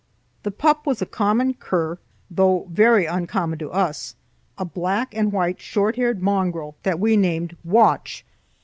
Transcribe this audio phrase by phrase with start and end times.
[0.41, 1.99] The pup was a common cur,
[2.31, 4.15] though very uncommon to us,
[4.57, 8.25] a black and white short haired mongrel that we named "Watch."